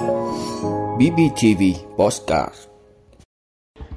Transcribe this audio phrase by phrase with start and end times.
[0.00, 1.62] BBTV
[1.96, 2.54] Postcard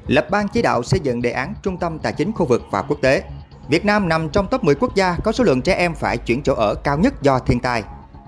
[0.07, 2.81] Lập ban chỉ đạo xây dựng đề án trung tâm tài chính khu vực và
[2.81, 3.23] quốc tế.
[3.69, 6.43] Việt Nam nằm trong top 10 quốc gia có số lượng trẻ em phải chuyển
[6.43, 7.83] chỗ ở cao nhất do thiên tai.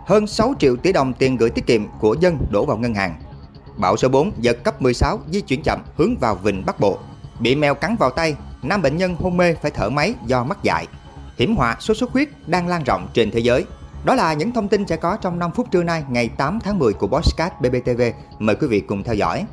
[0.05, 3.21] Hơn 6 triệu tỷ đồng tiền gửi tiết kiệm của dân đổ vào ngân hàng.
[3.77, 6.99] Bão số 4 giật cấp 16 di chuyển chậm hướng vào vịnh Bắc Bộ.
[7.39, 10.63] Bị mèo cắn vào tay, nam bệnh nhân hôn mê phải thở máy do mắc
[10.63, 10.87] dại.
[11.37, 13.65] Hiểm họa sốt xuất huyết đang lan rộng trên thế giới.
[14.05, 16.79] Đó là những thông tin sẽ có trong 5 phút trưa nay ngày 8 tháng
[16.79, 18.01] 10 của Bosscat BBTV.
[18.39, 19.45] Mời quý vị cùng theo dõi.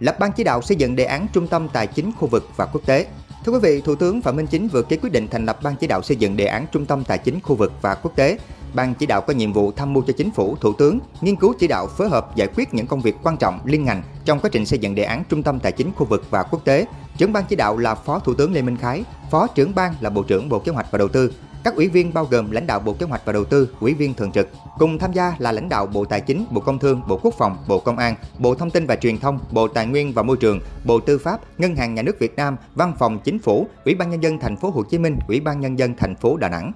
[0.00, 2.66] Lập ban chỉ đạo xây dựng đề án trung tâm tài chính khu vực và
[2.66, 3.06] quốc tế.
[3.44, 5.76] Thưa quý vị, Thủ tướng Phạm Minh Chính vừa ký quyết định thành lập ban
[5.76, 8.38] chỉ đạo xây dựng đề án trung tâm tài chính khu vực và quốc tế.
[8.74, 11.54] Ban chỉ đạo có nhiệm vụ tham mưu cho chính phủ, thủ tướng nghiên cứu
[11.58, 14.50] chỉ đạo phối hợp giải quyết những công việc quan trọng liên ngành trong quá
[14.52, 16.86] trình xây dựng đề án trung tâm tài chính khu vực và quốc tế.
[17.16, 20.10] Trưởng ban chỉ đạo là Phó Thủ tướng Lê Minh Khái, Phó trưởng ban là
[20.10, 21.32] Bộ trưởng Bộ Kế hoạch và Đầu tư,
[21.66, 24.14] các ủy viên bao gồm lãnh đạo Bộ Kế hoạch và Đầu tư, ủy viên
[24.14, 24.48] thường trực.
[24.78, 27.56] Cùng tham gia là lãnh đạo Bộ Tài chính, Bộ Công Thương, Bộ Quốc phòng,
[27.68, 30.60] Bộ Công an, Bộ Thông tin và Truyền thông, Bộ Tài nguyên và Môi trường,
[30.84, 34.10] Bộ Tư pháp, Ngân hàng Nhà nước Việt Nam, Văn phòng Chính phủ, Ủy ban
[34.10, 36.72] nhân dân thành phố Hồ Chí Minh, Ủy ban nhân dân thành phố Đà Nẵng.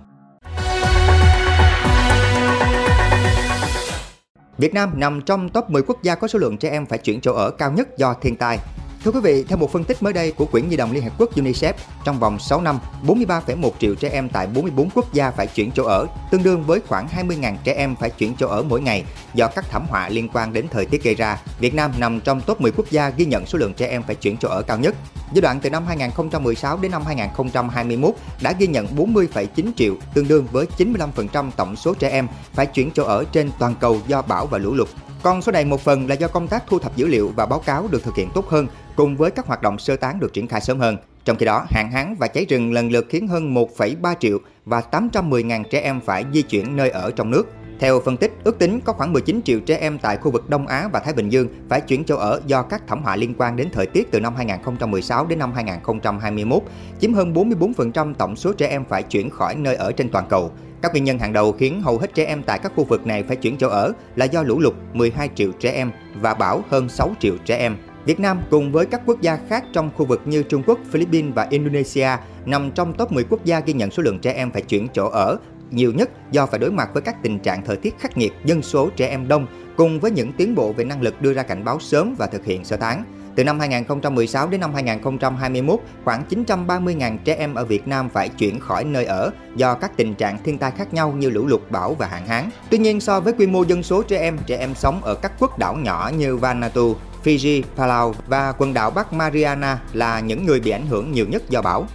[4.58, 7.20] Việt Nam nằm trong top 10 quốc gia có số lượng trẻ em phải chuyển
[7.20, 8.58] chỗ ở cao nhất do thiên tai.
[9.04, 11.10] Thưa quý vị, theo một phân tích mới đây của Quỹ Nhi đồng Liên Hợp
[11.18, 11.72] Quốc UNICEF,
[12.04, 15.84] trong vòng 6 năm, 43,1 triệu trẻ em tại 44 quốc gia phải chuyển chỗ
[15.84, 19.46] ở, tương đương với khoảng 20.000 trẻ em phải chuyển chỗ ở mỗi ngày do
[19.46, 21.40] các thảm họa liên quan đến thời tiết gây ra.
[21.58, 24.14] Việt Nam nằm trong top 10 quốc gia ghi nhận số lượng trẻ em phải
[24.14, 24.94] chuyển chỗ ở cao nhất.
[25.32, 30.46] Giai đoạn từ năm 2016 đến năm 2021 đã ghi nhận 40,9 triệu, tương đương
[30.52, 34.46] với 95% tổng số trẻ em phải chuyển chỗ ở trên toàn cầu do bão
[34.46, 34.88] và lũ lụt.
[35.22, 37.58] Con số này một phần là do công tác thu thập dữ liệu và báo
[37.58, 40.48] cáo được thực hiện tốt hơn cùng với các hoạt động sơ tán được triển
[40.48, 40.96] khai sớm hơn.
[41.24, 44.82] Trong khi đó, hạn hán và cháy rừng lần lượt khiến hơn 1,3 triệu và
[44.90, 47.46] 810.000 trẻ em phải di chuyển nơi ở trong nước.
[47.80, 50.66] Theo phân tích, ước tính có khoảng 19 triệu trẻ em tại khu vực Đông
[50.66, 53.56] Á và Thái Bình Dương phải chuyển chỗ ở do các thảm họa liên quan
[53.56, 56.62] đến thời tiết từ năm 2016 đến năm 2021,
[57.00, 60.50] chiếm hơn 44% tổng số trẻ em phải chuyển khỏi nơi ở trên toàn cầu.
[60.82, 63.22] Các nguyên nhân hàng đầu khiến hầu hết trẻ em tại các khu vực này
[63.22, 66.88] phải chuyển chỗ ở là do lũ lụt 12 triệu trẻ em và bão hơn
[66.88, 67.76] 6 triệu trẻ em.
[68.04, 71.34] Việt Nam cùng với các quốc gia khác trong khu vực như Trung Quốc, Philippines
[71.34, 72.08] và Indonesia
[72.46, 75.08] nằm trong top 10 quốc gia ghi nhận số lượng trẻ em phải chuyển chỗ
[75.08, 75.36] ở
[75.70, 78.62] nhiều nhất do phải đối mặt với các tình trạng thời tiết khắc nghiệt, dân
[78.62, 81.64] số trẻ em đông cùng với những tiến bộ về năng lực đưa ra cảnh
[81.64, 83.04] báo sớm và thực hiện sơ tán.
[83.34, 88.60] Từ năm 2016 đến năm 2021, khoảng 930.000 trẻ em ở Việt Nam phải chuyển
[88.60, 91.94] khỏi nơi ở do các tình trạng thiên tai khác nhau như lũ lụt, bão
[91.94, 92.50] và hạn hán.
[92.70, 95.32] Tuy nhiên, so với quy mô dân số trẻ em, trẻ em sống ở các
[95.38, 100.60] quốc đảo nhỏ như Vanuatu, Fiji, Palau và quần đảo Bắc Mariana là những người
[100.60, 101.86] bị ảnh hưởng nhiều nhất do bão.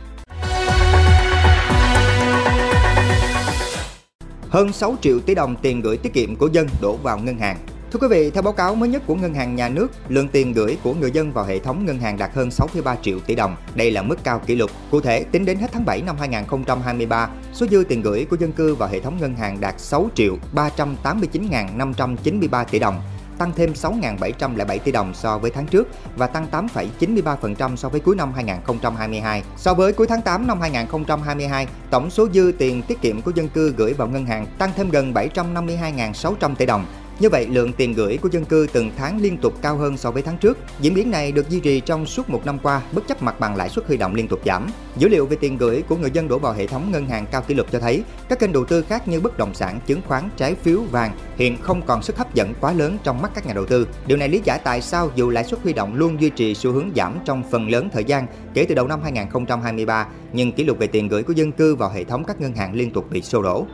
[4.55, 7.57] Hơn 6 triệu tỷ đồng tiền gửi tiết kiệm của dân đổ vào ngân hàng.
[7.91, 10.53] Thưa quý vị, theo báo cáo mới nhất của Ngân hàng Nhà nước, lượng tiền
[10.53, 13.55] gửi của người dân vào hệ thống ngân hàng đạt hơn 6,3 triệu tỷ đồng.
[13.75, 14.71] Đây là mức cao kỷ lục.
[14.91, 18.51] Cụ thể, tính đến hết tháng 7 năm 2023, số dư tiền gửi của dân
[18.51, 23.01] cư vào hệ thống ngân hàng đạt 6 triệu 389.593 tỷ đồng,
[23.37, 28.15] tăng thêm 6.707 tỷ đồng so với tháng trước và tăng 8,93% so với cuối
[28.15, 29.43] năm 2022.
[29.57, 33.49] So với cuối tháng 8 năm 2022, tổng số dư tiền tiết kiệm của dân
[33.49, 36.85] cư gửi vào ngân hàng tăng thêm gần 752.600 tỷ đồng,
[37.19, 40.11] như vậy, lượng tiền gửi của dân cư từng tháng liên tục cao hơn so
[40.11, 40.57] với tháng trước.
[40.79, 43.55] Diễn biến này được duy trì trong suốt một năm qua, bất chấp mặt bằng
[43.55, 44.67] lãi suất huy động liên tục giảm.
[44.97, 47.41] Dữ liệu về tiền gửi của người dân đổ vào hệ thống ngân hàng cao
[47.41, 50.29] kỷ lục cho thấy, các kênh đầu tư khác như bất động sản, chứng khoán,
[50.37, 53.53] trái phiếu, vàng hiện không còn sức hấp dẫn quá lớn trong mắt các nhà
[53.53, 53.87] đầu tư.
[54.07, 56.71] Điều này lý giải tại sao dù lãi suất huy động luôn duy trì xu
[56.71, 60.77] hướng giảm trong phần lớn thời gian kể từ đầu năm 2023, nhưng kỷ lục
[60.77, 63.21] về tiền gửi của dân cư vào hệ thống các ngân hàng liên tục bị
[63.21, 63.65] sô đổ.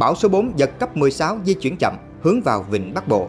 [0.00, 3.28] Bão số 4 giật cấp 16 di chuyển chậm, hướng vào vịnh Bắc Bộ.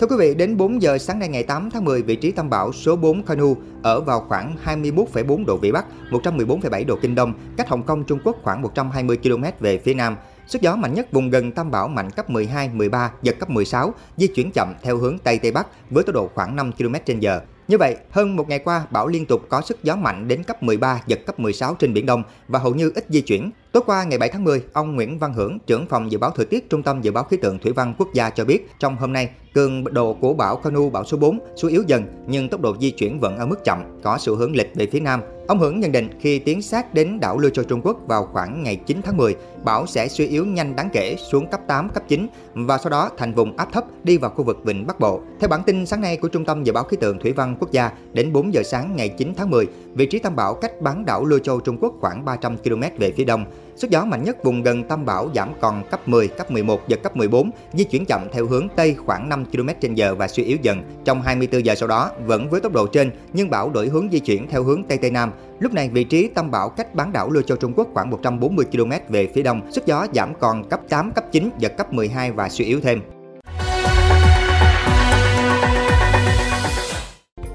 [0.00, 2.50] Thưa quý vị, đến 4 giờ sáng nay ngày 8 tháng 10, vị trí tâm
[2.50, 7.34] bão số 4 Kanu ở vào khoảng 21,4 độ Vĩ Bắc, 114,7 độ Kinh Đông,
[7.56, 10.16] cách Hồng Kông Trung Quốc khoảng 120 km về phía Nam.
[10.46, 13.94] Sức gió mạnh nhất vùng gần tâm bão mạnh cấp 12, 13, giật cấp 16,
[14.16, 17.28] di chuyển chậm theo hướng Tây Tây Bắc với tốc độ khoảng 5 km h
[17.68, 20.62] như vậy, hơn một ngày qua, bão liên tục có sức gió mạnh đến cấp
[20.62, 23.50] 13, giật cấp 16 trên Biển Đông và hầu như ít di chuyển.
[23.74, 26.46] Tối qua ngày 7 tháng 10, ông Nguyễn Văn Hưởng, trưởng phòng dự báo thời
[26.46, 29.12] tiết Trung tâm Dự báo Khí tượng Thủy văn Quốc gia cho biết, trong hôm
[29.12, 32.76] nay, cường độ của bão Kanu bão số 4 suy yếu dần nhưng tốc độ
[32.80, 35.20] di chuyển vẫn ở mức chậm, có xu hướng lệch về phía nam.
[35.48, 38.62] Ông Hưởng nhận định khi tiến sát đến đảo Lưu Châu Trung Quốc vào khoảng
[38.62, 42.02] ngày 9 tháng 10, bão sẽ suy yếu nhanh đáng kể xuống cấp 8, cấp
[42.08, 45.20] 9 và sau đó thành vùng áp thấp đi vào khu vực vịnh Bắc Bộ.
[45.40, 47.72] Theo bản tin sáng nay của Trung tâm Dự báo Khí tượng Thủy văn Quốc
[47.72, 51.04] gia, đến 4 giờ sáng ngày 9 tháng 10, vị trí tâm bão cách bán
[51.04, 53.44] đảo Lưu Châu Trung Quốc khoảng 300 km về phía đông
[53.76, 57.02] Sức gió mạnh nhất vùng gần tâm bão giảm còn cấp 10, cấp 11, giật
[57.02, 60.58] cấp 14, di chuyển chậm theo hướng Tây khoảng 5 km h và suy yếu
[60.62, 60.82] dần.
[61.04, 64.18] Trong 24 giờ sau đó, vẫn với tốc độ trên, nhưng bão đổi hướng di
[64.18, 65.32] chuyển theo hướng Tây Tây Nam.
[65.58, 68.66] Lúc này, vị trí tâm bão cách bán đảo Lưu Châu Trung Quốc khoảng 140
[68.72, 72.32] km về phía đông, sức gió giảm còn cấp 8, cấp 9, giật cấp 12
[72.32, 73.00] và suy yếu thêm.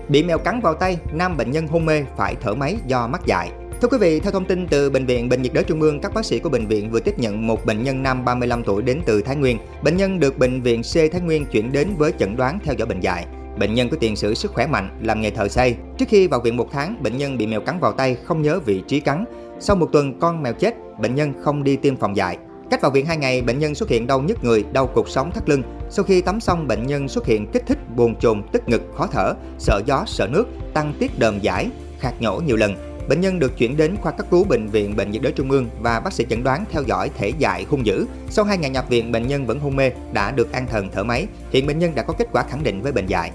[0.10, 3.21] Bị mèo cắn vào tay, nam bệnh nhân hôn mê phải thở máy do mắc
[3.25, 3.51] dại.
[3.81, 6.14] Thưa quý vị, theo thông tin từ Bệnh viện Bệnh nhiệt đới Trung ương, các
[6.14, 9.02] bác sĩ của bệnh viện vừa tiếp nhận một bệnh nhân nam 35 tuổi đến
[9.06, 9.58] từ Thái Nguyên.
[9.84, 12.88] Bệnh nhân được bệnh viện C Thái Nguyên chuyển đến với chẩn đoán theo dõi
[12.88, 13.26] bệnh dại.
[13.60, 15.76] Bệnh nhân có tiền sử sức khỏe mạnh, làm nghề thợ xây.
[15.98, 18.60] Trước khi vào viện một tháng, bệnh nhân bị mèo cắn vào tay, không nhớ
[18.66, 19.26] vị trí cắn.
[19.60, 22.38] Sau một tuần con mèo chết, bệnh nhân không đi tiêm phòng dại.
[22.72, 25.31] Cách vào viện 2 ngày, bệnh nhân xuất hiện đau nhức người, đau cột sống
[25.31, 25.64] thắt lưng.
[25.90, 29.08] Sau khi tắm xong, bệnh nhân xuất hiện kích thích, buồn chồn, tức ngực, khó
[29.12, 32.89] thở, sợ gió, sợ nước, tăng tiết đờm giải, khạc nhổ nhiều lần.
[33.10, 35.70] Bệnh nhân được chuyển đến khoa cấp cứu bệnh viện Bệnh nhiệt đới Trung ương
[35.82, 38.06] và bác sĩ chẩn đoán theo dõi thể dại hung dữ.
[38.30, 41.04] Sau 2 ngày nhập viện, bệnh nhân vẫn hôn mê, đã được an thần thở
[41.04, 41.28] máy.
[41.52, 43.32] Hiện bệnh nhân đã có kết quả khẳng định với bệnh dại.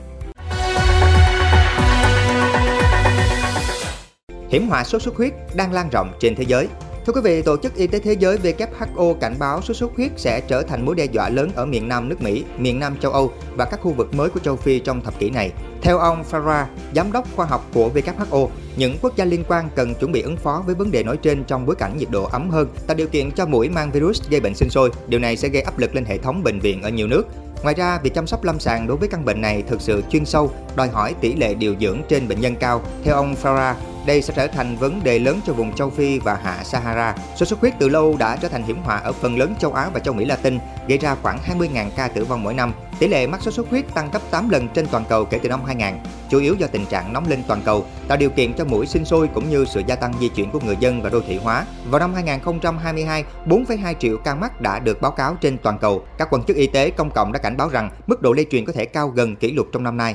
[4.49, 6.69] Hiểm họa sốt xuất huyết đang lan rộng trên thế giới.
[7.07, 10.11] Thưa quý vị, Tổ chức Y tế Thế giới WHO cảnh báo sốt xuất huyết
[10.17, 13.13] sẽ trở thành mối đe dọa lớn ở miền Nam nước Mỹ, miền Nam châu
[13.13, 15.53] Âu và các khu vực mới của châu Phi trong thập kỷ này.
[15.83, 16.65] Theo ông Farah,
[16.95, 20.37] giám đốc khoa học của WHO, những quốc gia liên quan cần chuẩn bị ứng
[20.37, 23.07] phó với vấn đề nói trên trong bối cảnh nhiệt độ ấm hơn, tạo điều
[23.07, 24.91] kiện cho mũi mang virus gây bệnh sinh sôi.
[25.07, 27.23] Điều này sẽ gây áp lực lên hệ thống bệnh viện ở nhiều nước.
[27.63, 30.25] Ngoài ra, việc chăm sóc lâm sàng đối với căn bệnh này thực sự chuyên
[30.25, 32.83] sâu, đòi hỏi tỷ lệ điều dưỡng trên bệnh nhân cao.
[33.05, 33.75] Theo ông Farah,
[34.07, 37.15] đây sẽ trở thành vấn đề lớn cho vùng châu Phi và hạ Sahara.
[37.37, 39.91] Sốt xuất huyết từ lâu đã trở thành hiểm họa ở phần lớn châu Á
[39.95, 40.59] và châu Mỹ Latin,
[40.89, 42.73] gây ra khoảng 20.000 ca tử vong mỗi năm.
[42.99, 45.49] Tỷ lệ mắc sốt xuất huyết tăng gấp 8 lần trên toàn cầu kể từ
[45.49, 45.95] năm 2000,
[46.31, 49.05] chủ yếu do tình trạng nóng lên toàn cầu, tạo điều kiện cho mũi sinh
[49.05, 51.65] sôi cũng như sự gia tăng di chuyển của người dân và đô thị hóa.
[51.91, 56.05] Vào năm 2022, 4,2 triệu ca mắc đã được báo cáo trên toàn cầu.
[56.19, 58.65] Các quan chức y tế công cộng đã cảnh báo rằng mức độ lây truyền
[58.65, 60.15] có thể cao gần kỷ lục trong năm nay.